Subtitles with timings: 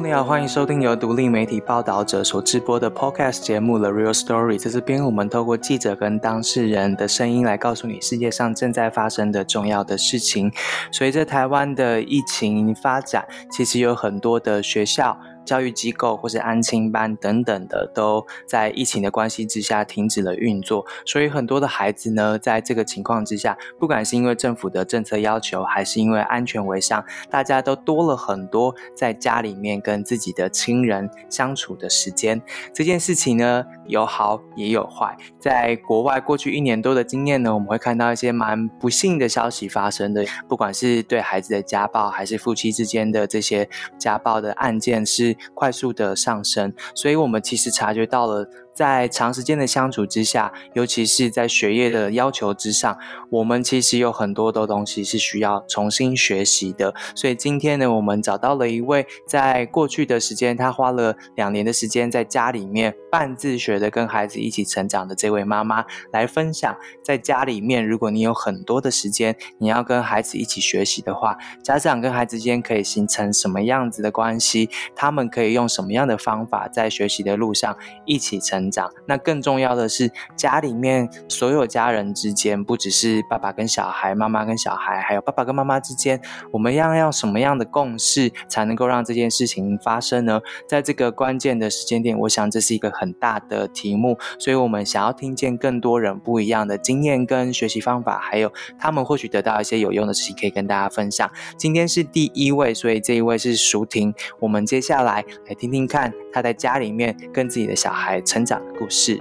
[0.00, 4.54] 你好，欢迎收听由独立媒体报道者所直播的 Podcast 节目《The Real Story》。
[4.58, 10.52] 在这边，我们透过记者跟当事人的声音来告诉你世界上正在发生的重要的事情。
[10.92, 15.18] 随着台湾的疫情发展，其实有很多的学校。
[15.46, 32.42] 教育机构或是安亲班等等的，都在疫情的关系之下停止了运作，所以很多的孩子呢，在这个情况之下，不管是因为政府的政策要求，还是因为安全为上，大家都多了很多在家里面跟自己的亲人相处的时间。
[32.74, 35.16] 这件事情呢，有好也有坏。
[35.38, 45.35] 在国外过去一年多的经验呢，我们会看到一些蛮不幸的消息发生的，不管是对孩子的家暴，还是夫妻之间的这些家暴的案件是。
[45.54, 48.48] 快速的上升，所以我们其实察觉到了。
[48.76, 52.98] 在长时间的相处之下，尤其是在学业的要求之上，
[53.30, 56.94] 我们其实有很多的东西是需要重新学习的。
[57.14, 74.68] 所以今天呢，我们找到了一位在过去的时间，他花了两年的时间在家里面半自学的跟孩子一起成长的这位妈妈，来分享在家里面，如果你有很多的时间，你要跟孩子一起学习的话，家长跟孩子之间可以形成什么样子的关系？
[74.94, 77.74] 他们可以用什么样的方法在学习的路上
[78.04, 78.65] 一起成？
[78.70, 78.90] 长。
[79.06, 86.20] 那更重要的是，家里面所有家人之间，不只是爸爸跟小孩、妈妈跟小孩，还有爸爸跟妈妈之间，
[86.52, 90.40] 我们要要什么样的共识，才能够让这件事情发生呢？
[90.68, 101.30] 在这个关键的时间点，我想这是一个很大的题目，所以我们想要听见更多人不一样的经验跟学习方法，还有他们或许得到一些有用的事情，可以跟大家分享。
[101.56, 104.12] 今天是第一位，所以这一位是淑婷。
[104.40, 108.55] 我们接下来来听听看，他在家里面跟自己的小孩成长。
[108.78, 109.20] 故事。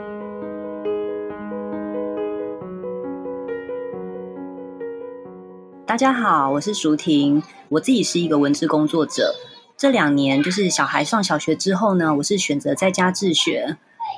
[5.85, 9.33] 大家好，我是淑婷，我自己是一个文字工作者。
[9.77, 13.77] 这两年，就是小孩上小学之后呢，我是选择在家自学。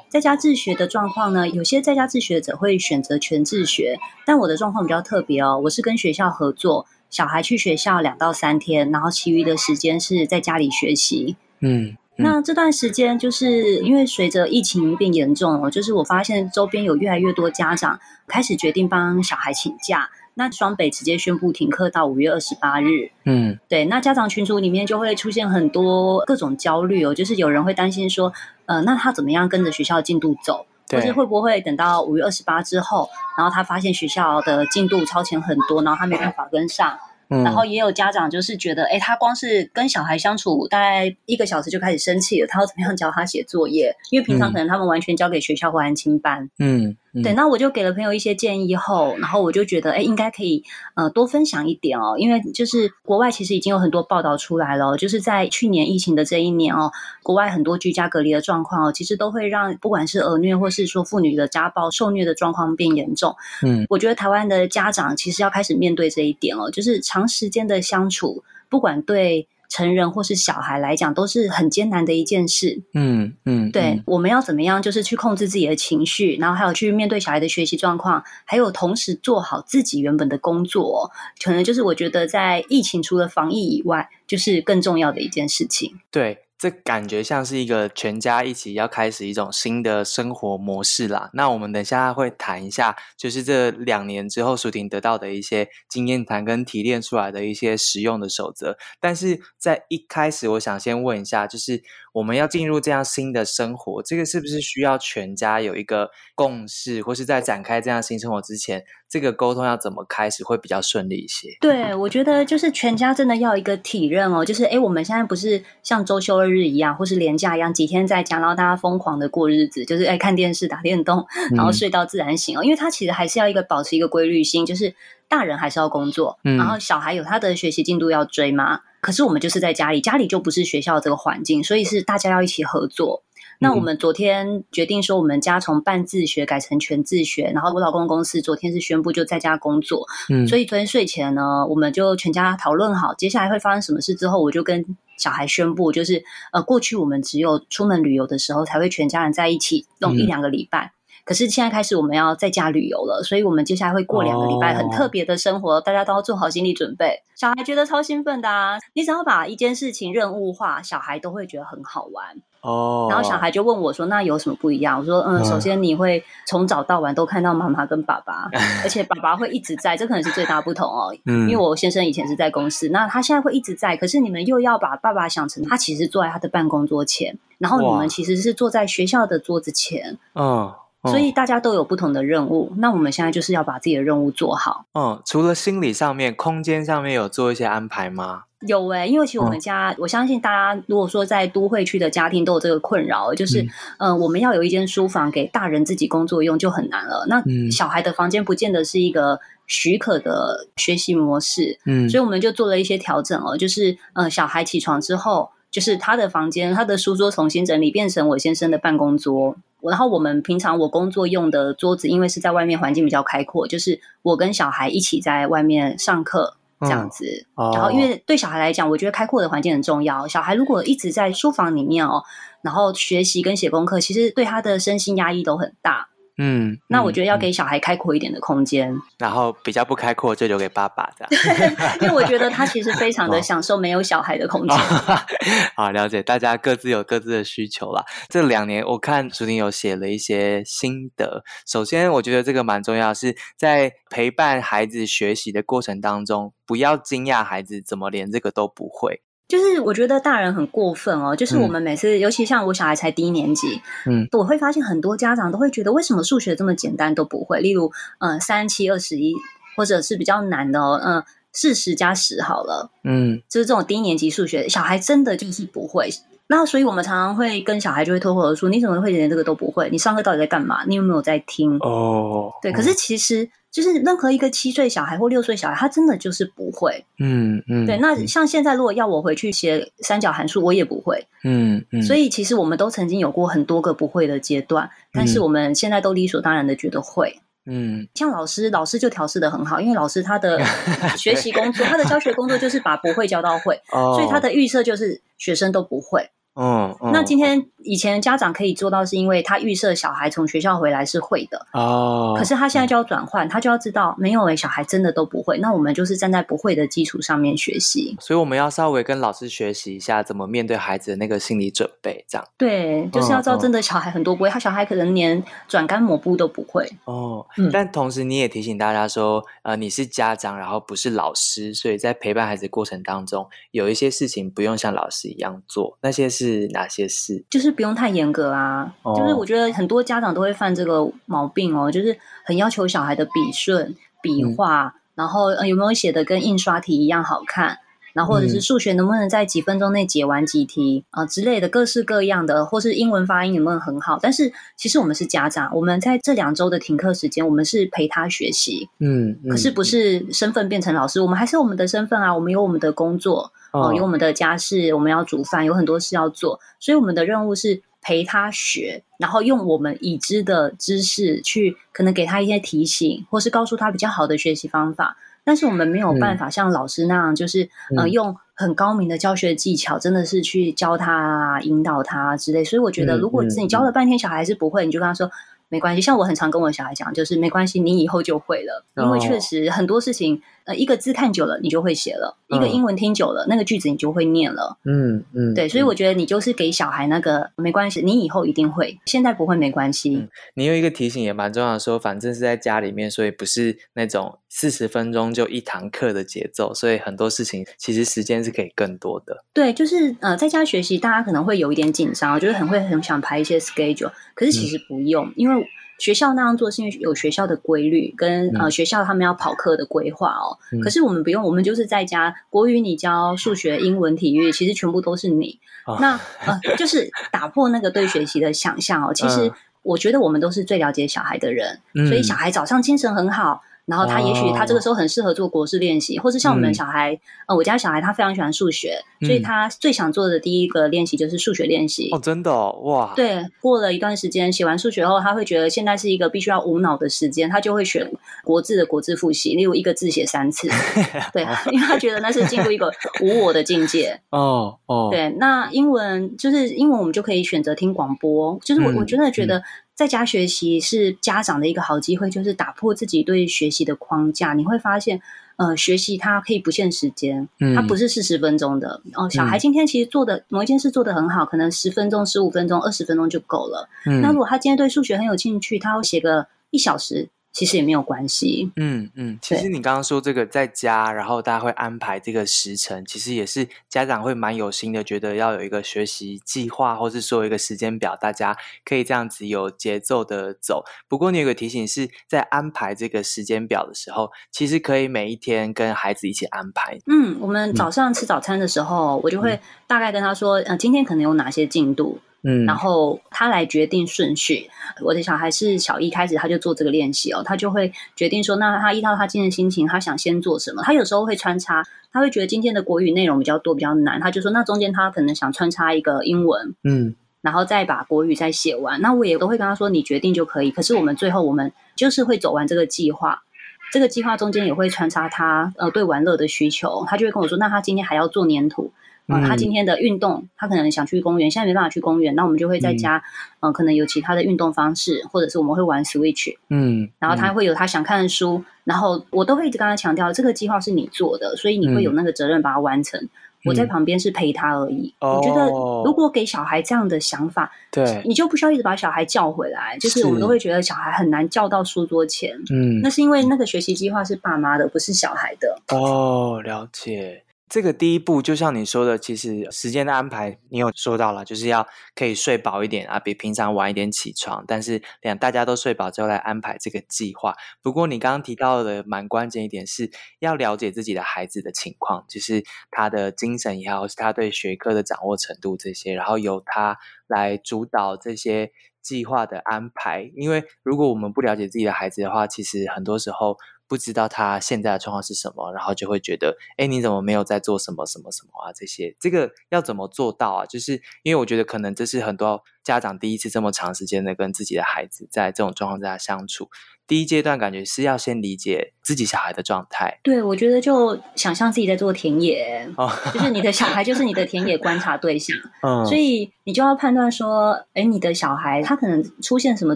[0.09, 11.35] 在家自学的状况呢，有些在家自学者会选择全自学，但我的状况比较特别哦，我是跟学校合作，小孩去学校两到三天，然后其余的时间是在家里学习。
[11.59, 11.97] 嗯。
[12.17, 20.09] 那这段时间，就是因为随着疫情变严重哦，就是我发现周边有越来越多家长开始决定帮小孩请假。
[20.33, 23.09] 那双北直接宣布停课到五月二十八日。
[23.25, 23.85] 嗯，对。
[23.85, 28.31] 那家长群组里面就会出现很多各种焦虑哦，就是有人会担心说，
[28.67, 36.99] 呃，那他怎么样跟着学校进度走，或是会不会等到五月二十八之后，然后他发现学校的进度超前很多，然后他没办法跟上。
[37.29, 43.95] 然后也有家长就是觉得，哎，他光是跟小孩相处大概一个小时就开始生气了，他要怎么样教他写作业？
[44.11, 46.49] 因为平常可能他们完全交给学校或安亲班。
[46.59, 46.95] 嗯。
[47.23, 50.63] 对，那我就给了朋友一些建议后，然后我就觉得，哎，应该可以，
[50.95, 52.15] 呃，多分享一点哦。
[52.17, 56.91] 因为就是国外其实已经有很多报道出来了，就是在去年疫情的这一年哦，
[57.23, 63.35] 国外很多居家隔离的状况哦，其实都会让不管是儿虐或是说妇女的家暴、受虐的状况变严重。
[63.63, 69.47] 嗯，我觉得台湾的家长其实要开始面对这一点哦，就是长时间的相处，不管对。
[69.69, 72.81] 成人或是小孩来讲，都是很艰难的一件事。
[72.93, 81.11] 嗯嗯，对，我们要怎么样，就是去控制自己的情绪，然后还有去面对小孩的学习状况，还有同时做好自己原本的工作，
[81.43, 85.99] 可能就是我觉得在疫情除了防疫以外，就是更重要的一件事情。
[86.11, 86.39] 对。
[86.57, 91.29] 这感觉像是一个全家一起要开始一种新的生活模式啦。
[91.33, 98.77] 那我们等下会谈一下，就是这两年之后，舒婷得到的一些经验谈跟提炼出来的一些实用的守则。
[98.99, 101.83] 但是在一开始，我想先问一下，就是
[102.17, 108.83] 我们要进入这样新的生活，这个是不是需要全家有一个共识，或是在展开这样新生活之前？
[109.07, 111.49] 这个沟通要怎么开始会比较顺利一些？
[111.61, 121.23] 对，我觉得就是全家真的要一个体认哦，就是哎，我们现在不是像周休二日一样，或是连假一样，几天在家，然后大家疯狂的过日子，就是爱看电视、打电动，
[121.55, 122.63] 然后睡到自然醒哦。
[122.63, 124.95] 因为他其实还是要一个保持一个规律性，就是
[125.29, 128.81] 大人还是要工作，然后小孩有他的学习进度要追嘛。
[129.07, 133.23] 可是我们就是在家里，家里就不是学校这个环境，所以是大家要一起合作。
[133.57, 144.85] 那我们昨天决定说，我们家从半自学改成全自学，然后我老公公司昨天是宣布就在家工作，嗯，所以昨天睡前呢，我们就全家讨论好接下来会发生什么事之后，我就跟
[145.17, 146.21] 小孩宣布，就是
[146.51, 150.91] 呃，过去我们只有出门旅游的时候才会全家人在一起弄一两个礼拜，
[151.27, 157.21] 可是现在开始我们要在家旅游了，所以我们接下来会过两个礼拜很特别的生活，大家都要做好心理准备。
[157.35, 158.79] 小孩觉得超兴奋的啊！
[158.93, 162.25] 你只要把一件事情任务化，小孩都会觉得很好玩。
[162.61, 168.49] 哦，然后小孩就问我说：“那有什么不一样？”我说：“嗯，嗯首先你会从早到晚都看到妈妈跟爸爸，
[168.81, 171.15] 而且爸爸会一直在，这可能是最大不同哦。
[171.27, 180.73] 嗯，因为我先生以前是在公司，那他现在会一直在，可是你们又要把爸爸想成他其实坐在他的办公桌前，然后你们其实是坐在学校的桌子前，嗯，嗯
[181.07, 182.73] 所以大家都有不同的任务。
[182.77, 184.85] 那我们现在就是要把自己的任务做好。
[184.93, 188.43] 嗯，除了心理上面、空间上面有做一些安排吗？
[188.61, 193.63] 有诶、因为其实我嗯们家，我相信大家如果说在都会区的家庭都有这个困扰，就是
[193.99, 197.27] 嗯我们要有一间书房给大人自己工作用就很难了。
[197.29, 209.55] 那嗯小孩的房间不见得是一个许可的学习模式，嗯，所以我们就做了一些调整哦，就是呃，小孩起床之后，就是他的房间、他的书桌重新整理，变成我先生的办公桌。
[209.81, 217.45] 然后我们平常我工作用的桌子，因为是在外面环境比较开阔，就是我跟小孩一起在外面上课这样子。
[217.55, 220.27] 哦然后因为对小孩来讲，我觉得开阔的环境很重要。
[220.27, 222.23] 小孩如果一直在书房里面哦，
[222.61, 226.09] 然后学习跟写功课，其实对他的身心压抑都很大。
[226.37, 231.67] 嗯，那我觉得要嗯给小孩开阔一点的空间， 然后比较不开阔就留给爸爸这样。
[232.01, 234.77] 因为我觉得他其实非常的哦享受没有小孩的空间。
[235.75, 238.03] 好，了解，大家各自有各自的需求啦。
[238.29, 241.43] 这两年我看竹婷有写了一些心得。
[241.65, 249.21] 首先，我觉得这个蛮重要，是在陪伴孩子学习的过程当中，不要惊讶孩子怎么连这个都不会。
[249.47, 257.61] 就是我觉得大人很过分哦，就是嗯我们每次，尤其像我小孩才低年级，嗯，我会发现很多家长都会觉得，为什么数学这么简单都不会？
[257.61, 259.33] 例如，嗯，三七二十一，
[259.75, 261.23] 或者是比较难的哦，嗯，
[261.53, 266.09] 四十加十好了，嗯就是这种低年级数学，小孩真的就是不会。
[266.49, 269.89] 那所以我们常常会跟小孩就会脱口而出：“你怎么会连这个都不会？
[269.89, 270.85] 你上课到底在干嘛？
[270.85, 277.05] 你有没有在听？”哦，对，可是其实就是任何一个七岁小孩或六岁小孩，他真的就是不会。
[277.19, 281.23] 嗯嗯，对，那嗯像现在如果要我回去写三角函数，我也不会。
[281.43, 287.39] 嗯嗯，所以其实我们都曾经有过很多个不会的阶段，但是嗯我们现在都理所当然的觉得会。
[287.67, 290.59] 嗯像老师，老师就调试的很好，因为老师他的
[291.15, 296.27] 学习工作，他的教学工作就是把不会教到会，哦，所以他的预设就是学生都不会。
[296.57, 305.57] 嗯，嗯那今天以前家长可以做到，是因为他预设小孩从学校回来是会的，哦，可是他现在就要转换，他就要知道没有诶、小孩真的都不会。
[305.59, 308.17] 那我们就是站在不会的基础上面学习。
[308.19, 312.47] 所以我们要稍微跟老师学习一下怎么面对孩子的那个心理准备，这样。
[312.57, 316.89] 对，就是要知道真的小孩很多不会，他小孩可能连转干抹布都不会。
[317.05, 327.43] 哦，嗯但同时你也提醒大家说，呃，你是家长，然后不是老师，所以在陪伴孩子过程当中，有一些事情不用像老师一样做，那些是哪些事？
[327.49, 337.79] 就是不用太严格啊，哦就是我觉得很多家长都会犯这个毛病哦，就是很要求小孩的笔顺、笔嗯画，然后、呃、有没有写的跟印刷题一样好看，
[338.13, 344.17] 然后或者是嗯数学能不能在几分钟内解完几题啊、之类的，各式各样的，或是英文发音能不能很好？
[344.21, 353.51] 但是其实我们是家长，我们在这两周的停课时间，我们是陪他学习，嗯，可是不是身份变成老师，我们还是我们的身份啊，我们有我们的工作，
[353.81, 365.17] 哦，有我们的家事，我们要煮饭，有很多事要做，所以我们的任务是陪他学，然后用我们已知的知识去可能给他一些提醒，或是告诉他比较好的学习方法。
[365.43, 372.63] 但是我们没有办法像老师那样，就是、呃嗯用很高明的教学技巧，真的是去教他啊、引导他啊之类。
[372.63, 375.31] 所以我觉得，嗯如果嗯你教了半天小孩还是不会，你就跟他说。
[375.69, 379.39] 没关系，像我很常跟我小孩讲，就是没关系，你以后就会了，因为确哦。
[379.39, 382.71] 实很多事情，呃，一个字看久了你就会写了，一个嗯。
[382.71, 384.77] 英文听久了，那个句子你就会念了。
[384.85, 385.87] 嗯嗯，对，所以嗯。
[385.87, 390.15] 我觉得你就是给小孩那个没关系，你以后一定会，现在不会没关系。
[390.15, 390.29] 嗯。
[390.55, 399.45] 你有一个提醒也蛮重要的说，反正是在家里面，所以不是那种四十分钟就一堂课的节奏，所以很多事情其实时间是可以更多的。
[399.53, 405.63] 对，就是呃，在家学习，大家可能会有一点紧张，就是很会很想排一些 schedule，可是嗯其实不用，因为
[405.99, 410.57] 学校那样做是因为有学校的规律跟、呃嗯学校他们要跑课的规划哦。
[410.71, 415.59] 嗯可是我们不用，我们就是在家，国语你教，数学、英文、体育，其实全部都是你。
[415.85, 419.13] 哦那呃，就是打破那个对学习的想象哦。
[419.13, 419.51] 其实嗯
[419.83, 423.61] 我觉得我们都是最了解小孩的人，嗯所以小孩早上精神很好。
[423.87, 432.09] 然后他也许他这个哦时候很适合做国事练习，或是像我们嗯小孩，呃，我家小孩他非常喜欢数学，所以嗯他最想做的第一个练习就是数学练习。
[432.11, 438.11] 哦，真的哦，哇，，对，过了一段时间写完数学后，他会觉得现在是一个必须要无脑的时间，他就会选
[438.43, 440.67] 国字的国字复习，例如一个字写三次。
[441.31, 442.91] 对，因为他觉得那是进入一个
[443.23, 444.19] 无我的境界。
[444.31, 448.59] 哦哦，，对，那英文就是英文，我们就可以选择听广播。
[448.63, 449.61] 就是我、嗯我真的觉得
[449.97, 454.53] 在家学习是家长的一个好机会，就是打破自己对学习的框架。
[454.53, 455.19] 你会发现，
[455.55, 459.27] 呃，学习它可以不限时间，嗯它不是四十分钟的哦。
[459.27, 463.89] 小孩今天其实做的某一件事做得很好，可能十分钟、十五分钟、二十分钟就够了。
[464.05, 468.71] 嗯那如果他今天对数学很有兴趣，他要写个一小时，其实也没有关系。
[468.75, 480.83] 嗯嗯，其实你刚刚说这个在家，然后大家会安排这个时程，其实也是家长会蛮有心的，觉得要有一个学习计划，或是说一个时间表，大家可以这样子有节奏的走。
[481.07, 486.99] 不过你有个提醒是在安排这个时间表的时候，其实可以每一天跟孩子一起安排。
[487.07, 494.69] 嗯，我们早上吃早餐的时候，我就会大概跟他说，呃，今天可能有哪些进度，嗯，然后他来决定顺序。
[495.01, 500.83] 我的小孩是小一开始他就做这个练习哦，他就会决定说，那他依照他今天的心情，他想先做什么。
[500.83, 508.99] 他有时候会穿插，他会觉得今天的国语内容比较多，比较难，他就说那中间他可能想穿插一个英文，嗯然后再把国语再写完。
[508.99, 510.71] 那我也都会跟他说，你决定就可以。
[510.71, 513.43] 可是我们最后我们就是会走完这个计划。
[513.89, 518.91] 这个计划中间也会穿插他呃对玩乐的需求，他就会跟我说，那他今天还要做粘土，
[519.27, 523.21] 啊、嗯他今天的运动，他可能想去公园，现在没办法去公园，那我们就会在家，
[523.59, 533.27] 嗯、可能有其他的运动方式，或者是我们会玩 Switch，嗯，然后他会有他想看的书，然后我都会一直跟他强调，这个计划是你做的，所以你会有那个责任把它完成。
[533.65, 535.13] 我在旁边是陪他而已。
[535.19, 539.97] 我觉得哦如果给小孩这样的想法，对，你就不需要一直把小孩叫回来。
[539.99, 545.77] 就是是我们都会觉得小孩很难叫到书桌前，嗯那是因为那个学习计划是爸妈的，不是小孩的。
[545.89, 547.43] 哦，了解。
[547.69, 554.63] 这个第一步，就像你说的，其实时间的安排，你有说到了，就是要可以睡饱一点啊，比平常晚一点起床。
[554.65, 557.53] 但是两大家都睡饱之后来安排这个计划。
[557.81, 560.09] 不过你刚刚提到的蛮关键一点是，
[560.39, 566.97] 要了解自己的孩子的情况，就是他的精神也好，是他对学科的掌握程度这些，然后由他
[567.27, 568.71] 来主导这些
[569.01, 570.31] 计划的安排。
[570.37, 573.57] 因为如果我们不了解自己的孩子的话，其实很多时候。
[573.87, 578.73] 不知道他现在的状况是什么，然后就会觉得，哎，你怎么没有在做什么什么什么啊？
[578.73, 580.65] 这些这个要怎么做到啊？
[580.65, 586.69] 就是因为我觉得可能这是很多家长第一次这么长时间的跟自己的孩子在这种状况之下相处，
[587.07, 599.95] 第一阶段感觉是要先理解自己小孩的状态对，我觉得就想象自己在做田野，哦，就是你的小孩就是你的田野观察对象， 嗯，所以你就要判断说，哎，你的小孩他可能出现什么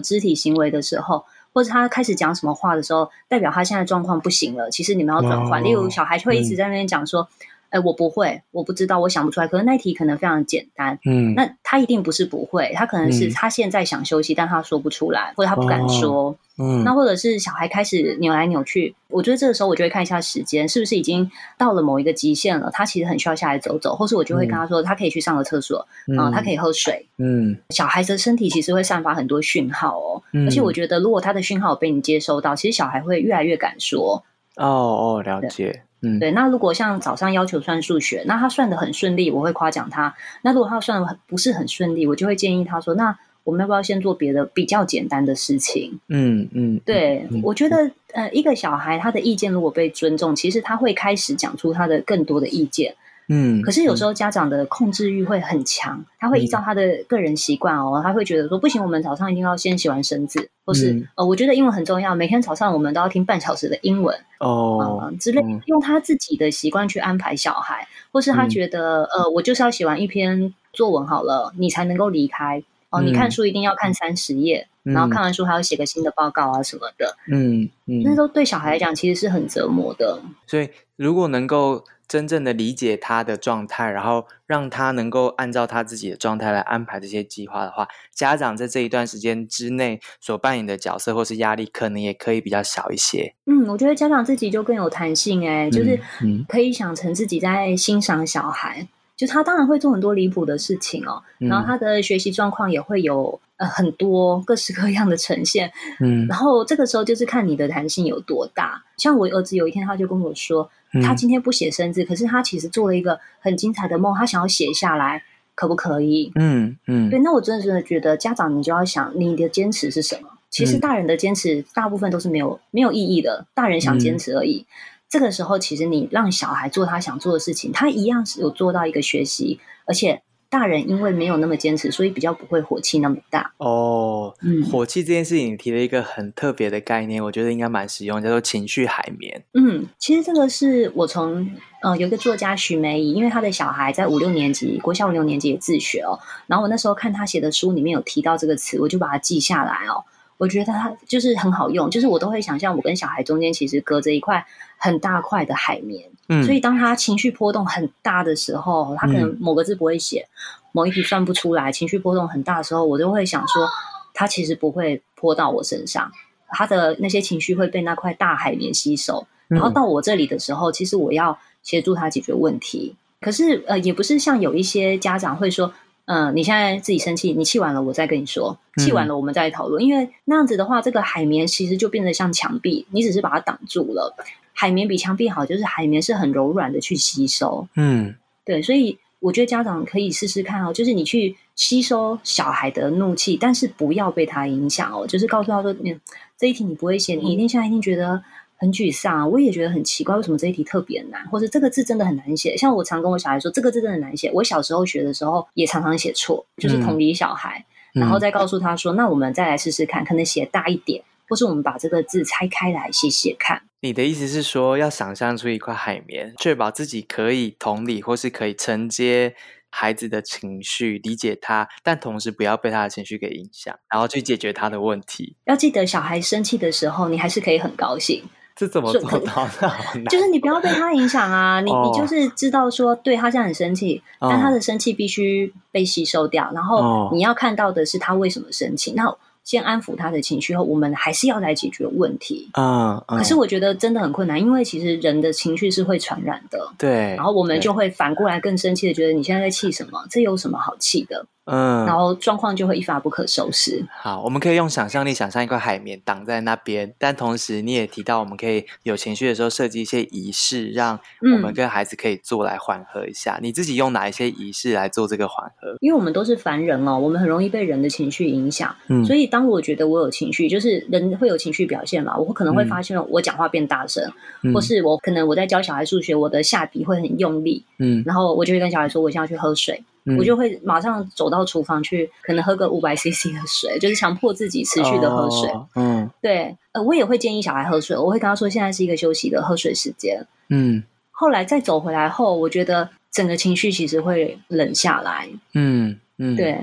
[0.00, 1.26] 肢体行为的时候。
[1.52, 4.70] 或者他开始讲什么话的时候，代表他现在状况不行了。
[4.70, 7.28] 其实你们要转换，哦例如小孩会一直在那边讲说
[7.72, 16.36] ：“哎、我不会，我不知道，我想不出来。”可是那题可能非常简单，嗯，那他一定不是不会，他可能是嗯他现在想休息，但他说不出来，或者他不敢说。
[16.58, 25.78] 嗯，那或者是小孩开始扭来扭去，我觉得这个时候我就会看一下时间，是不是已经到了某一个极限了，他其实很需要下来走走，或是我就会跟他说，他可以去上个厕所，
[26.18, 27.08] 啊、他可以喝水。
[27.16, 34.22] 嗯小孩子的身体其实会散发很多讯号哦，嗯而且我觉得如果他的讯号被你接收到，其实小孩会越来越敢说。
[34.56, 46.00] 哦哦，了解，嗯，对，那如果像早上要求算数学，那他算的很顺利，我会夸奖他；那如果他算的不是很顺利，我就会建议他说，那我们要不要先做别的比较简单的事情？
[46.08, 52.94] 嗯嗯，对，嗯我觉得呃，一个小孩他的意见如果被尊重，其实他会开始讲出他的更多的意见。
[53.28, 61.08] 嗯，可是有时候家长的控制欲会很强，他会依照他的个人习惯哦，他会觉得说不行，我们早上一定要先写完生字，或是、嗯。
[61.16, 68.50] 呃，我觉得英文很重要，每天早上我们都要听半小时的英文啊、哦，之类嗯，用他自己的习惯去安排小孩，或是他嗯。
[68.50, 72.62] 觉得、呃，我就是要写完一篇作文好了，你才能够离开。
[72.92, 73.30] 哦，你看嗯。
[73.32, 80.20] 书一定要看三十页，然后看完书还要写个新的报告啊什么的，嗯嗯，那都对小孩来讲其实是很折磨的。
[80.46, 93.34] 所以，如果能够真正的理解他的状态，然后让他能够按照他自己的状态来安排这些计划的话，家长在这一段时间之内所扮演的角色或是压力，可能也可以比较小一些。
[93.46, 96.44] 嗯，我觉得家长自己就更有弹性哎、就是嗯。
[96.46, 98.86] 可以想成自己在欣赏小孩，
[99.22, 108.82] 就他当然会做很多离谱的事情哦，嗯然后他的学习状况也会有呃很多各式各样的呈现，嗯然后这个时候就是看你的弹性有多大。
[108.96, 115.22] 像我儿子有一天他就跟我说，嗯他今天不写生字，可是他其实做了一个很精彩的梦，他想要写下来，
[115.54, 116.32] 可不可以？
[116.34, 120.28] 嗯嗯对，那我真的真的觉得家长你就要想你的坚持是什么。
[120.50, 124.66] 其实嗯大人的坚持大部分都是没有没有意义的，大人想嗯坚持而已。
[125.12, 133.52] 这个时候，其实你让小孩做他想做的事情，他一样是有做到一个学习，而且大人因为没有那么坚持，所以比较不会火气那么大。
[133.58, 139.44] 哦，嗯火气这件事情，你提了一个很特别的概念，我觉得应该蛮实用，叫做情绪海绵。
[139.52, 141.46] 嗯，其实这个是我从
[141.82, 146.18] 呃有一个作家许梅怡，因为他的小孩在五六年级，国小五六年级也自学哦。
[146.46, 150.02] 然后我那时候看他写的书里面有提到这个词，我就把它记下来哦。
[150.38, 154.44] 我觉得它就是很好用，就是我都会想象我跟小孩中间其实隔着一块
[154.82, 156.10] 很大块的海绵。
[156.28, 160.26] 嗯，所以当他情绪波动很大的时候，他可能某个字不会写，
[160.72, 163.68] 某一笔算不出来，情绪波动很大的时候，我就会想说，
[164.12, 166.10] 他其实不会泼到我身上，
[166.48, 172.96] 他的那些情绪会被那块大海绵吸收，然后到我这里的时候，其实我要协助他解决问题。
[173.20, 175.72] 可是呃，也不是像有一些家长会说，
[176.04, 184.14] 嗯，你现在自己生气，你气完了我再跟你说，气完了我们再讨论，因为那样子的话，这个海绵其实就变得像墙壁，你只是把它挡住了。
[184.52, 187.66] 海绵比墙壁好，就是海绵是很柔软的去吸收。
[187.76, 196.00] 嗯，对，所以我觉得家长可以试试看哦，就是你去吸收小孩的怒气，但是不要被他影响哦，就是告诉他说，嗯，
[196.36, 198.22] 这一题你不会写，你一定现在一定觉得
[198.62, 202.56] 很沮丧，我也觉得很奇怪，为什么这一题特别难，或者这个字真的很难写。
[202.56, 204.30] 像我常跟我小孩说，这个字真的难写。
[204.32, 213.62] 我小时候学的时候也常常写错，就是同理小孩，然后再告诉他说，那我们再来试试看，可能写大一点，或是我们把这个字拆开来写写看。
[213.80, 219.34] 你的意思是说，要想象出一块海绵，确保自己可以同理或是可以承接
[219.70, 225.34] 孩子的情绪，理解他，但同时不要被他的情绪给影响，然后去解决他的问题。
[225.46, 228.22] 要记得，小孩生气的时候，你还是可以很高兴。
[228.54, 229.72] 这怎么做到的？
[230.10, 231.60] 就是你不要被他影响啊！
[231.60, 236.50] 你你就是知道说，对他现在很生气，但他的生气必须被吸收掉。
[236.54, 238.92] 然后你要看到的是他为什么生气。
[238.92, 239.14] 那
[239.44, 242.48] 先安抚他的情绪后，我们还是要来解决问题。
[242.58, 246.58] 嗯，可是我觉得真的很困难，因为其实人的情绪是会传染的。
[246.78, 250.04] 对，然后我们就会反过来更生气的，觉得你现在在气什么？
[250.10, 251.26] 这有什么好气的？
[251.44, 253.84] 嗯，然后状况就会一发不可收拾。
[254.00, 263.40] 好，我们可以用想象力想象一块海绵挡在那边，但同时你也提到，我们可以有情绪的时候设计一些仪式，让我们跟孩子可以做来缓和一下。
[263.42, 265.76] 你自己用哪一些仪式来做这个缓和？
[265.80, 268.72] 因为我们都是凡人哦，我们很容易被人的情绪影响。
[268.86, 274.12] 嗯，所以当我觉得我有情绪，就是人会有情绪表现嘛，我可能会发现我讲话变大声，
[274.52, 277.64] 或是我可能我在教小孩数学，我的下笔会很用力。
[277.78, 279.82] 嗯，然后我就会跟小孩说，我现在要去喝水。
[280.18, 285.48] 我就会马上走到厨房去，可能喝个五百 CC 的水，就是强迫自己持续的喝水。
[285.76, 290.26] 嗯，对，呃，我也会建议小孩喝水，我会跟他说现在是一个休息的喝水时间。
[290.50, 295.28] 嗯，后来再走回来后，我觉得整个情绪其实会冷下来。
[295.54, 296.58] 嗯嗯，对。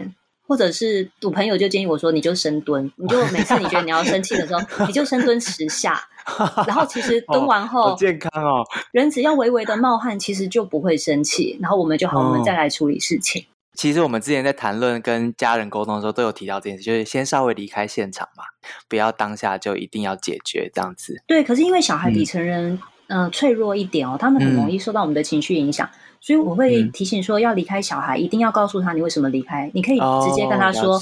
[0.50, 6.02] 或者是我朋友就建议我说，你就深蹲，你就每次你觉得你要生气的时候，你就深蹲十下，
[6.66, 13.46] 然后其实蹲完后，健康哦，人只要微微的冒汗，其实就不会生气，然后我们就好，我们再来处理事情。
[13.76, 18.44] 其实我们之前在谈论跟家人沟通的时候，都有提到这件事，就是先稍微离开现场嘛，
[18.90, 21.22] 不要当下就一定要解决这样子。
[21.28, 22.78] 对，可是因为小孩比成人
[23.10, 25.88] 嗯脆弱一点哦，他们很容易受到我们的情绪影响。
[26.22, 29.72] 所以我会提醒说，要离开小孩，一定要告诉他你为什么离开。
[29.74, 31.00] 你可以直接跟他说：“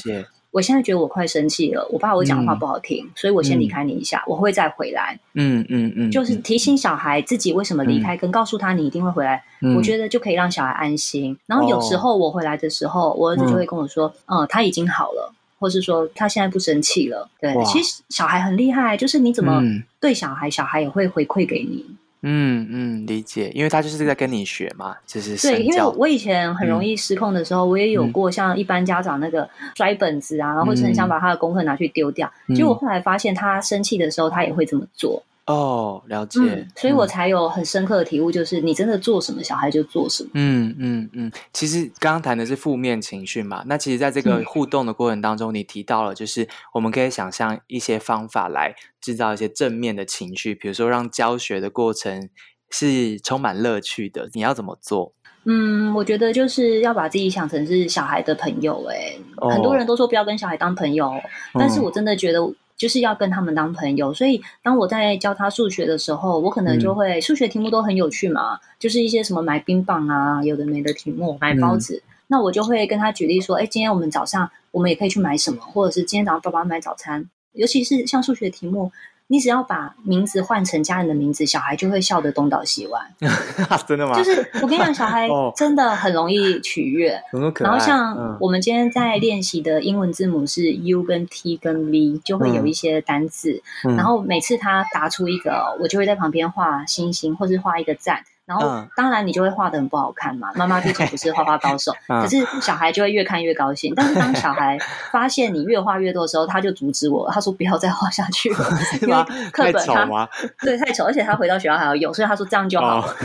[0.51, 9.43] 我现在觉得我快生气了，我怕我讲话不好听，所以我先离开你一下，我会再回来。”嗯嗯嗯，就是提醒小孩自己为什么离开，跟告诉他你一定会回来。
[9.75, 11.35] 我觉得就可以让小孩安心。
[11.47, 19.61] 然后有时候我回来的时候，我儿子就会跟我说：“嗯，他已经好了，或是说他现在不生气了。”对，其实小孩很厉害，就是你怎么
[19.99, 21.85] 对小孩，小孩也会回馈给你。
[22.23, 35.23] 嗯嗯，理解，因为他就是在跟你学嘛，就是对，因为我以前很容易失控的时候，我也有过像一般家长那个摔本子啊，然后或者很想把他的功课拿去丢掉，结果后来发现他生气的时候，他也会这么做。
[35.47, 40.29] 哦，了解，所以我才有很深刻的体悟，就是你真的做什么，小孩就做什么。
[40.33, 52.27] 嗯嗯嗯，其实刚刚谈的是负面情绪嘛，那其实在这个互动的过程当中，你提到了，就是我们可以想象一些方法来制造一些正面的情绪，比如说让教学的过程
[52.69, 54.29] 是充满乐趣的。
[54.33, 55.13] 你要怎么做？
[55.45, 58.85] 嗯，我觉得就是要把自己想成是小孩的朋友。
[58.89, 59.15] 哎，
[59.49, 61.13] 很多人都说不要跟小孩当朋友，
[61.53, 62.53] 但是我真的觉得。
[62.77, 78.91] 就是要跟他们当朋友，所以当我在教他数学的时候，我可能就会数学题目都很有趣嘛，就是一些什么买冰棒啊，有的没的题目，买包子，那我就会跟他举例说，哎，今天我们早上我们也可以去买什么，或者是今天早上爸爸买早餐，尤其是像数学题目。
[79.29, 82.99] 你只要把名字换成家人的名字，小孩就会笑得东倒西歪。
[83.85, 84.15] 真的吗？
[84.15, 87.21] 就是 我跟你讲，小孩真的很容易取悦。
[87.59, 93.61] 然后像我们今天在练习的英文字母是 U 跟 T 跟 V，就会有一些单字。
[93.83, 98.23] 然后每次他答出一个，我就会在旁边画星星，或是画一个赞。
[98.47, 100.49] 然后，当然你就会画的很不好看嘛。
[100.55, 103.93] 妈妈毕竟不是画画高手， 可是小孩就会越看越高兴。
[103.93, 104.77] 但是当小孩
[105.11, 108.65] 发现你越画越多的时候，他就阻止我，他说不要再画下去了，
[109.03, 110.29] 因为课本他
[110.63, 113.15] 对太丑，而且他回到学校还要用，所以他说这样就好了。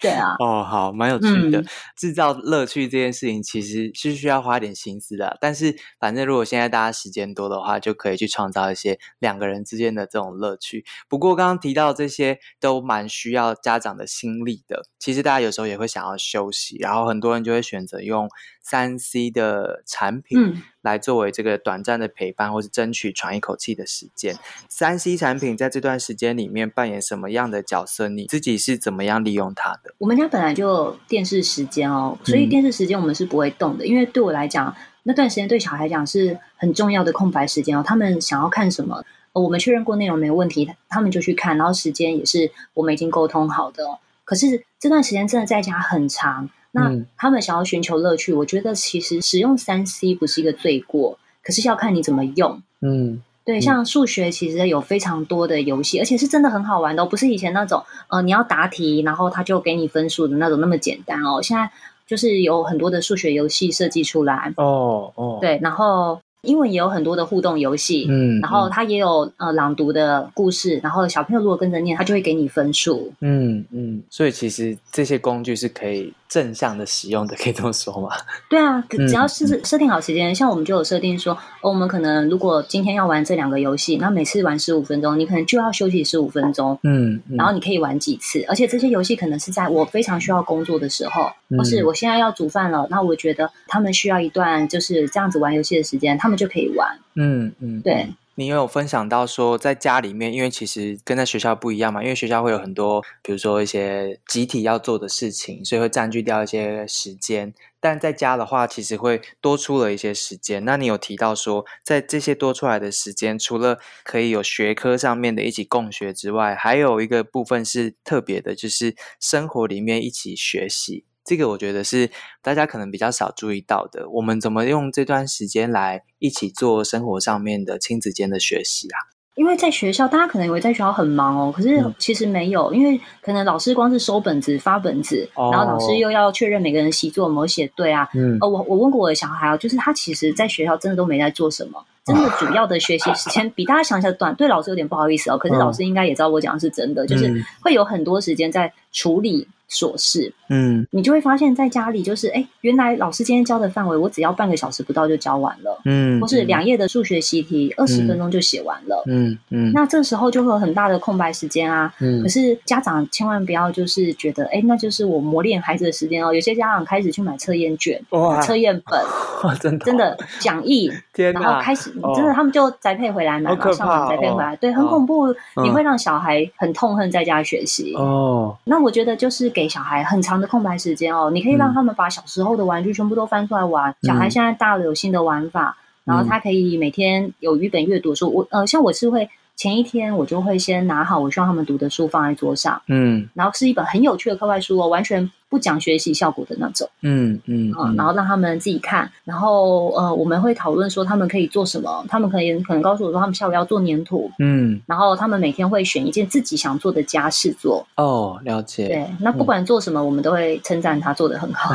[0.00, 1.60] 对啊，哦，好，蛮有趣的。
[1.60, 1.64] 嗯
[1.96, 10.84] 制造乐趣这件事情其实是需要花点心思的，但是反正如果现在大家时间多的话，就可以去创造一些两个人之间的这种乐趣。
[11.08, 14.84] 不过刚刚提到这些都蛮需要家长的心力的。
[14.98, 18.28] 其实大家有时候也会想要休息，然后很多人就会选择用
[18.62, 20.38] 三 C 的产品。
[20.38, 24.36] 嗯，来作为这个短暂的陪伴，或是争取喘一口气的时间。
[24.68, 28.08] 三 C 产品在这段时间里面扮演什么样的角色？
[28.08, 29.94] 你自己是怎么样利用它的？
[29.98, 37.82] 我们家本来就电视时间哦，所以嗯电视时间我们是不会动的，因为对我来讲，那段时间对小孩来讲是很重要的空白时间哦。
[37.86, 43.98] 他们想要看什么，呃我们确认过内容没有问题，他们就去看，然后时间也是我们已经沟通好的哦。
[44.24, 52.62] 可是这段时间真的在家很长，那嗯他们想要寻求乐趣，我觉得其实使用三 C 不是一个罪过，可是要看你怎么用。
[52.80, 61.42] 嗯对，嗯像数学其实有非常多的游戏，而且是真的很好玩的、哦，不是以前那种呃你要答题，然后他就给你分数的那种那么简单哦。
[61.42, 61.70] 现在
[62.06, 73.12] 就是有很多的数学游戏设计出来，哦哦，，对，然后英文也有很多的互动游戏，嗯，然后它也有呃朗读的故事，然后小朋友如果跟着念，他就会给你分数。
[73.20, 78.08] 嗯嗯，所以其实这些工具是可以正向的使用的，可以这么说吗？
[78.50, 86.76] 对啊，只要是设定好时间，像我们就有设定说，哦，我们可能如果今天要玩这两个游戏，那每次玩十五分钟，你可能就要休息十五分钟。
[86.82, 96.98] 嗯，嗯然后你可以玩几次，而且这些游戏可能是在我非常需要工作的时候，嗯或是我现在要煮饭了，那我觉得他们需要一段就是这样子玩游戏的时间，他们就可以玩。
[97.14, 107.54] 嗯嗯，对，你有分享到说，在家里面，因为其实跟在学校不一样嘛，因为学校会有很多，比如说一些集体要做的事情，所以会占据掉一些时间。
[107.78, 110.64] 但在家的话，其实会多出了一些时间。
[110.64, 121.04] 那你有提到说，在这些多出来的时间，除了可以有学科上面的一起共学之外，还有一个部分是特别的，就是生活里面一起学习。
[121.24, 122.10] 这个我觉得是
[122.42, 124.08] 大家可能比较少注意到的。
[124.10, 128.98] 我们怎么用这段时间来一起做生活上面的亲子间的学习啊？
[129.34, 138.08] 因为在学校，大家可能以为在学校很忙哦，可是嗯其实没有，因为可能老师光是收本子、发本子，哦然后老师又要确认每个人习作有没有写对啊。
[138.14, 144.32] 嗯呃，我我问过我的小孩啊，就是他其实在学校真的都没在做什么，真的主要的学习时间比大家想象的短。
[144.36, 150.32] 对老师有点不好意思哦，可是嗯老师应该也知道我讲的是真的，就是嗯会有很多时间在处理琐事。
[150.48, 159.02] 嗯你就会发现在家里就是，哎，原来老师今天教的范围，我只要半个小时不到就教完了，嗯，或是两页的数学习题，二十嗯分钟就写完了。
[159.06, 161.92] 嗯嗯那这时候就会有很大的空白时间啊。
[162.00, 166.32] 嗯可是家长千万不要就是觉得，哎，那就是我磨练孩子的时间哦。
[166.32, 169.00] 有些家长开始去买测验卷、哇测验本，
[169.44, 175.32] 哇真的真的讲义， 天，然后开始哦真的他们就宅配回来买嘛，好可上网怕哦宅配回来，对，很哦恐怖。
[175.62, 177.94] 你嗯会让小孩很痛恨在家学习。
[177.94, 183.94] 哦那我觉得就是给小孩很长的空白时间哦，你可以让嗯他们把小时候的玩具全部都翻出来玩。
[184.02, 188.30] 小孩嗯现在大了，有新的玩法，然后他可以每天有一本阅读书。
[188.32, 196.88] 我呃，像我是会前一天我就会先拿好我希望他们读的书放在桌上，嗯然后是一本很有趣的课外书哦，完全不讲学习效果的那种。
[197.02, 207.86] 嗯嗯嗯，然后让他们自己看，然后呃，我们会讨论说他们可以做什么，他们可以可能告诉我说他们下午要做粘土，嗯然后他们每天会选一件自己想做的家事做。
[207.94, 211.72] 哦了解，对，那不管做什么，我们都会称赞他做的很好。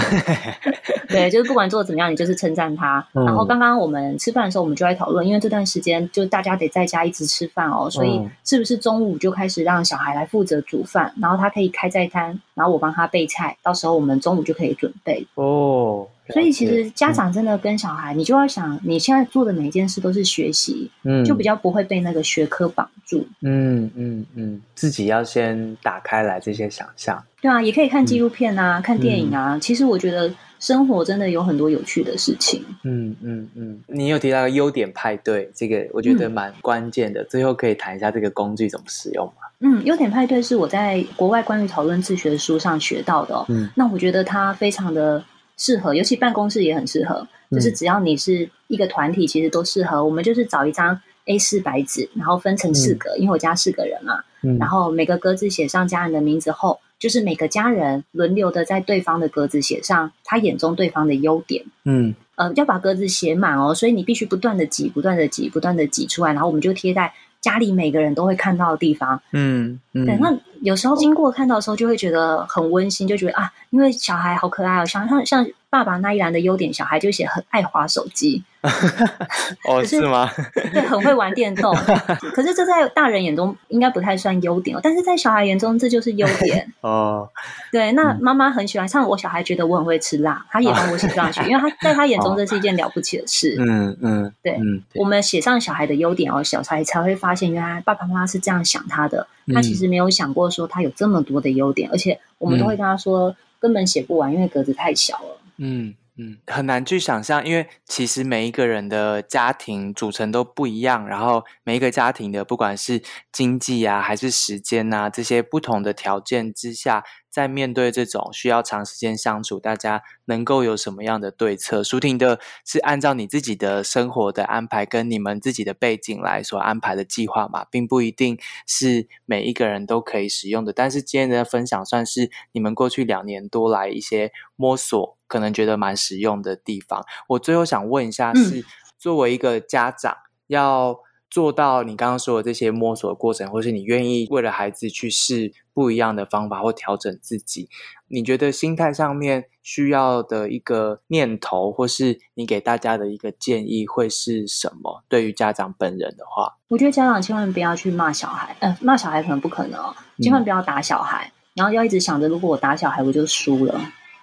[1.07, 3.07] 对，就是不管做得怎么样，你就是称赞他。
[3.13, 15.25] 嗯然后刚刚我们吃饭的时候，我们就在讨论，因为这段时间就大家得在家一直吃饭哦，所以嗯是不是中午就开始让小孩来负责煮饭，然后他可以开菜单，然后我帮他备菜，到时候我们中午就可以准备。
[15.35, 23.25] 哦，所以其实家长真的跟小孩，你就要想，你现在做的每一件事都是学习，嗯就比较不会被那个学科绑住。
[23.43, 29.57] 嗯嗯嗯，自己要先打开来这些想象，对啊，也可以看纪录片啊，看电影啊。
[29.57, 32.63] 其实我觉得生活真的有很多有趣的事情。
[32.83, 37.23] 嗯嗯嗯，你有提到优点派对，这个我觉得蛮关键的。
[37.23, 39.47] 最后可以谈一下这个工具怎么使用吗？
[39.61, 43.45] 嗯，优点派对是我在国外关于讨论自学的书上学到的、哦。
[43.49, 45.23] 嗯那我觉得它非常的
[45.57, 47.27] 适合，尤其办公室也很适合。
[47.51, 50.03] 就是嗯只要你是一个团体，其实都适合。
[50.05, 54.21] 我们就是找一张 A 四白纸，然后分成四格，因为我家四个人嘛。
[54.41, 61.63] 嗯然后每个格子写上家人的名字后，就是每个家人轮流的在对方的格子写上他眼中对方的优点。
[61.85, 69.21] 嗯呃，要把格子写满哦，所以你必须不断的挤，不断的挤，不断的挤出来，然后我们就贴在家里每个人都会看到的地方。
[69.33, 78.43] 嗯嗯，对，那有时候经过看到的时候，就会觉得很温馨，就觉得啊，因为小孩好可爱哦，像像像爸爸那一栏的优点，小孩就写很爱滑手机，
[79.69, 80.27] 哦，是吗？
[80.73, 81.75] 对，很会玩电动。
[82.33, 87.29] 可是这在大人眼中应该不太算优点哦，但是在小孩眼中这就是优点 哦。
[87.71, 93.55] 对，那妈妈很喜欢，像我小孩觉得我很会吃辣，他也帮我写上去，因为他在他眼中这是一件了不起的事。
[93.59, 94.59] 嗯嗯，对，
[94.95, 105.35] 我们写上小孩的优点哦，小孩才会发现原来爸爸妈妈是这样想他的，他其实没有想过说他有这么多的优点，而且我们都会跟他说根本写不完，因为格子太小了。
[105.59, 105.95] 嗯。
[106.21, 117.05] 嗯，很难去想象，因为其实每一个人的家庭组成都不一样，然后每一个家庭的不管是经济啊，还是时间啊，这些不同的条件之下。
[117.29, 121.81] 在面对这种需要长时间相处，大家能够有什么样的对策？
[121.83, 130.73] 舒婷的是按照你自己的生活的安排跟你们自己的背景来所安排的计划嘛，并不一定是每一个人都可以使用的。
[130.73, 137.05] 但是今天的分享算是你们过去两年多来一些摸索，可能觉得蛮实用的地方。
[137.29, 138.65] 我最后想问一下，是
[138.97, 140.13] 作为一个家长
[140.47, 140.99] 要。
[141.31, 147.69] 做到你刚刚说的这些摸索的过程，或是你愿意为了孩子去试不一样的方法或调整自己，
[148.07, 155.03] 你觉得心态上面需要的一个念头，或是你给大家的一个建议会是什么？
[155.07, 159.79] 对于家长本人的话，我觉得家长千万不要去骂小孩，呃，骂小孩可能不可能，
[160.23, 163.79] 千万不要打小孩，然后要一直想着如果我打小孩，我就输了，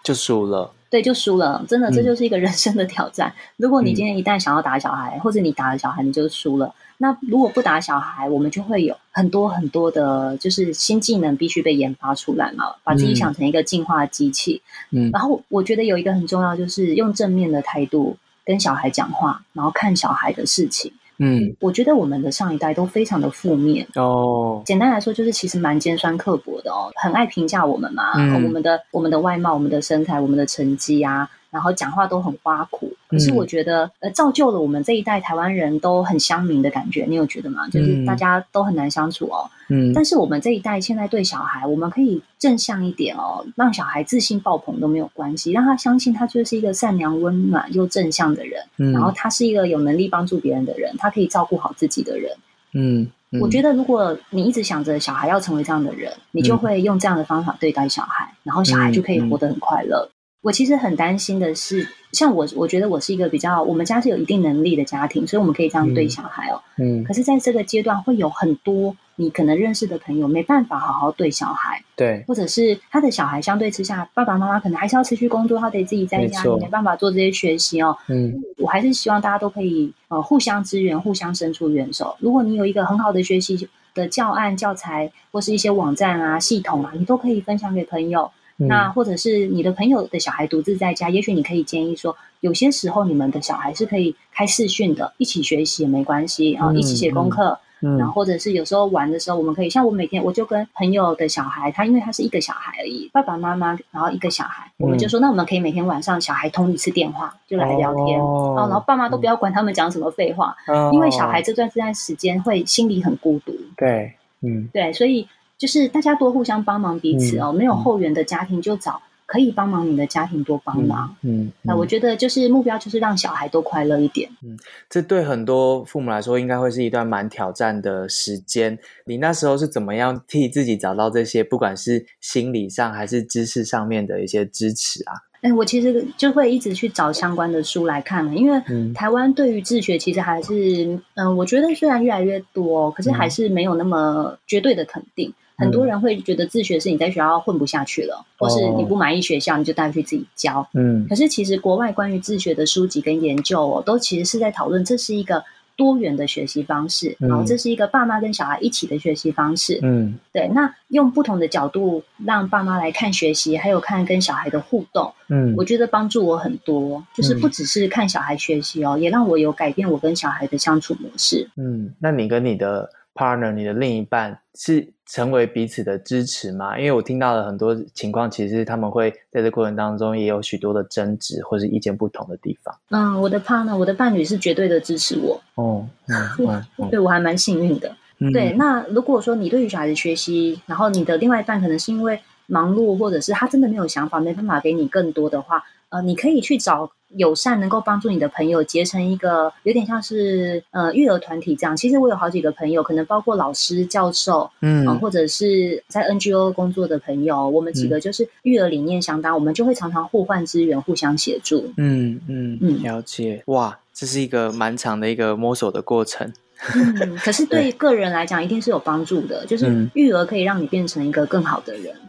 [0.07, 0.71] 就输了。
[0.89, 3.35] 对，就输了，真的，这就是一个人生的挑战。
[3.57, 6.73] 如果你今天一旦想要打小孩，或者你打了小孩，你就输了。
[6.99, 14.63] 那如果不打小孩，我们就会有很多很多的，就是新技能必须被研发出来嘛，把自己想成一个进化机器。
[14.93, 20.93] 嗯，然后我觉得有一个很重要，就是用正面的态度跟小孩讲话，然后看小孩的事情。
[21.19, 24.63] 嗯，我觉得我们的上一代都非常的负面哦。
[24.65, 31.29] 简单来说，就是其实蛮尖酸刻薄的哦，很爱评价我们嘛，我们的我们的外貌、我们的身材、我们的成绩啊。
[31.49, 37.07] 然后讲话都很挖苦，可是我觉得，呃，造就了我们这一代台湾人都很乡民的感觉。
[37.09, 37.67] 你有觉得吗？
[37.69, 39.49] 就是大家都很难相处哦。
[39.71, 39.93] 嗯。
[39.95, 48.63] 但是我们这一代现在对小孩，我们可以正向一点哦，让小孩自信爆棚都没有关系，让他相信他就是一个善良、温暖又正向的人。
[48.77, 48.93] 嗯。
[48.93, 52.31] 然后他是一个有能力帮助别人的人，他可以照顾好自己的人。
[52.75, 53.11] 嗯。
[53.41, 60.09] 我觉得，如果你一直想着小孩要成为这样的人，你就会用这样的方法对待小孩，然后小孩就可以活得很快乐。
[60.47, 66.63] 我其实很担心的是，像我，我觉得我是一个比较，我们家是有一定能力的家庭，所以我们可以这样对小孩哦。
[66.79, 67.03] 嗯。
[67.03, 77.99] 可是，在这个阶段，会有很多你可能认识的朋友没办法好好对小孩，对，或者是他的小孩相对之下，爸爸妈妈可能还是要持续工作，他得自己在家，没办法做这些学习哦。
[78.07, 78.41] 嗯。
[78.59, 82.15] 我还是希望大家都可以呃互相支援，互相伸出援手。
[82.21, 88.31] 如果你有一个很好的学习的教案、教材或是一些网站啊、系统啊，你都可以分享给朋友。
[88.57, 97.59] 那或者是你的朋友的小孩独自在家，也许你可以建议说，有些时候你们的小孩是可以开视讯的，一起学习也没关系啊，一起写功课，
[97.99, 110.57] 然后或者是有时候玩的时候，我们可以像我每天我就跟朋友的小孩，他因为他是一个小孩而已，爸爸妈妈然后一个小孩，我们就说那我们可以每天晚上小孩通一次电话就来聊天，哦，然后爸妈都不要管他们讲什么废话，
[110.93, 115.29] 因为小孩这段这段时间会心里很孤独，对，嗯，对，所以。
[115.59, 121.17] 就是大家多互相帮忙彼此哦，没有后援的家庭就找可以帮忙你的家庭多帮忙。
[121.23, 124.31] 嗯，那我觉得就是目标就是让小孩多快乐一点。
[124.45, 124.57] 嗯，
[124.89, 128.79] 这对很多父母来说应该会是一段蛮挑战的时间。
[129.05, 135.15] 你那时候是怎么样替自己找到这些，不管是心理上还是知识上面的一些支持啊？
[135.43, 138.61] 哎，我其实就会一直去找相关的书来看了，因为
[138.95, 145.33] 台湾对于自学其实还是，嗯，我觉得虽然越来越多，可是还是没有那么绝对的肯定。
[145.57, 150.69] 很多人会觉得自学是你在学校混不下去了，或是你不满意学校，你就带去自己教。
[150.75, 155.43] 嗯，可是其实国外关于自学的书籍跟研究哦，都其实是在讨论这是一个
[155.75, 159.79] 多元的学习方式，然后这是一个爸妈跟小孩一起的学习方式。
[159.83, 160.49] 嗯，对。
[160.49, 167.05] 那用不同的角度让爸妈来看学习，还有看跟小孩的互动，嗯，我觉得帮助我很多。
[167.15, 171.49] 就是不只是看小孩学习哦，也让我有改变我跟小孩的相处模式。
[171.57, 174.93] 嗯，那你跟你的 partner，你的另一半是？
[175.09, 176.77] 成为彼此的支持吗？
[176.77, 182.75] 因为我听到了很多情况，其实他们会在这过程当中也有许多的争执或是意见不同的地方。
[182.91, 185.41] 嗯，我的 partner，我的伴侣是绝对的支持我。
[185.55, 185.87] 哦，
[186.91, 187.95] 对我还蛮幸运的。
[188.33, 201.77] 对，那如果说你对于小孩的学习，然后你的另外一半可能是因为忙碌，或者是他真的没有想法，没办法给你更多的话，呃，你可以去找友善能够帮助你的朋友结成一个有点像是呃育儿团体这样。
[201.77, 211.73] 其实我有好几个朋友，可能包括老师、教授，嗯，或者是在 NGO 工作的朋友，我们几个就是育儿理念相当，我们就会常常互换资源，互相协助。
[211.77, 213.43] 嗯嗯嗯，了解。
[213.47, 216.33] 哇，这是一个蛮长的一个摸索的过程。
[216.75, 219.45] 嗯，可是对 个人来讲，一定是有帮助的。
[219.47, 221.95] 就是育儿可以让你变成一个更好的人。
[221.95, 222.09] 嗯，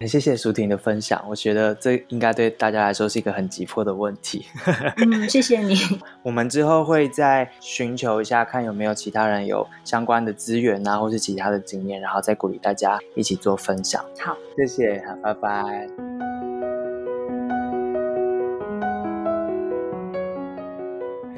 [0.00, 1.22] 很谢谢舒婷的分享。
[1.28, 4.44] 我觉得这应该对大家来说是一个很急迫的问题。
[4.98, 5.76] 嗯，谢谢你。
[6.22, 14.04] 我们之后会再寻求一下，看有没有其他人有相关的资源啊，或是其他的经验，然后再鼓励大家一起做分享。
[14.18, 15.34] 好，谢谢，好，拜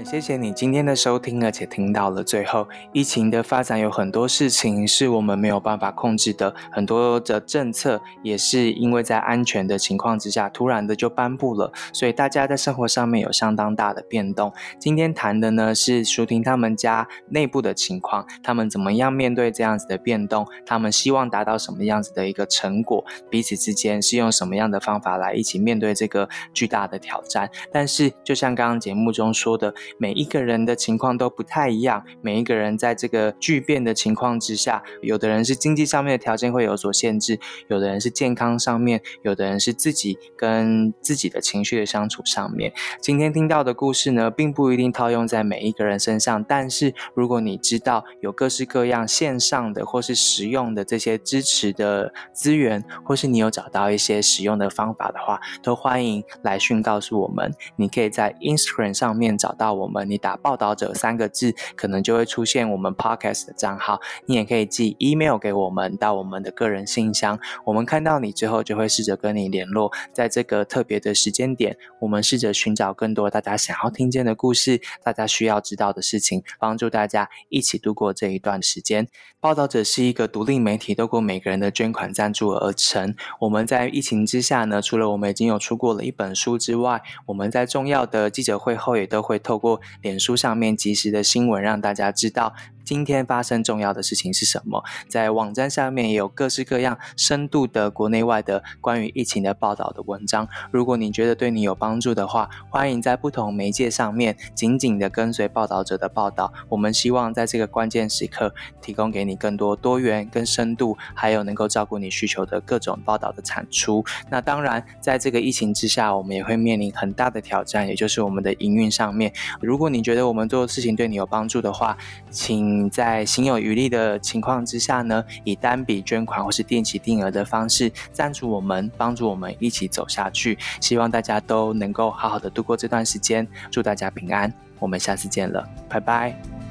[0.04, 2.66] 谢谢你今天的收听，而且听到了最后。
[2.92, 14.52] 疫情的发展有很多事情是我们没有办法控制的，很多的政策也是因为在安全的情况之下，突然的就颁布了，所以大家在生活上面有相当大的变动。
[14.78, 27.50] 今天谈的呢是舒婷他们家内部的情况，他们怎么样面对这样子的变动，他们希望达到什么样子的一个成果，彼此之间是用什么样的方法来一起面对这个巨大的挑战。
[27.70, 29.74] 但是就像刚刚节目中说的。
[29.98, 42.72] 每一个人的情况都不太一样，每一个人在这个巨变的情况之下，有的人是经济上面的条件会有所限制，有的人是健康上面，有的人是自己跟自己的情绪的相处上面。
[43.00, 57.52] 今天听到的故事呢，并不一定套用在每一个人身上，但是如果你知道有各式各样线上的或是实用的这些支持的资源，或是你有找到一些实用的方法的话，都欢迎来讯告诉我们。
[57.76, 59.79] 你可以在 Instagram 上面找到我。
[59.80, 63.98] 我们你打报道者三个字，可能就会出现我们 podcast 的账号。
[64.26, 67.38] 你也可以寄 email 给我们到我们的个人信箱。
[67.64, 69.90] 我们看到你之后，就会试着跟你联络。
[70.12, 79.08] 在这个特别的时间点，我们试着寻找更多大家想要听见的故事，大家需要知道的事情，帮助大家一起度过这一段时间。
[79.40, 83.14] 报道者是一个独立媒体，透过每个人的捐款赞助而成。
[83.40, 89.69] 我们在疫情之下呢，除了我们已经有出过了一本书之外，我们在重要的记者会后也都会透过。
[90.00, 92.54] 脸书上面及时的新闻，让大家知道。
[92.90, 94.82] 今天发生重要的事情是什么？
[95.08, 100.48] 在网站上面也有各式各样深度的国内外的关于疫情的报道的文章。
[100.72, 106.52] 如果你觉得对你有帮助的话，欢迎在不同媒介上面紧紧的跟随报道者的报道。
[106.68, 114.04] 我们希望在这个关键时刻，提供给你更多多元、跟深度，还有能够照顾你需求的各种报道的产出。
[114.28, 119.32] 那当然，在这个疫情之下，我们也会面临很大的挑战，也就是我们的营运上面。
[119.60, 121.96] 如果你觉得我们做的事情对你有帮助的话，
[122.32, 122.79] 请。
[122.88, 130.56] 在心有余力的情况之下呢，以单笔捐款或是定期定额的方式赞助我们，帮助我们一起走下去。
[130.80, 134.52] 希望大家都能够好好的度过这段时间，祝大家平安。
[134.78, 136.69] 我们下次见了，拜拜。